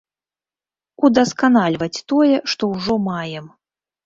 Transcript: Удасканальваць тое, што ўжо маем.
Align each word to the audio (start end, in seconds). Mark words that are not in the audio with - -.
Удасканальваць 1.09 2.01
тое, 2.13 2.35
што 2.55 2.63
ўжо 2.73 2.97
маем. 3.11 3.45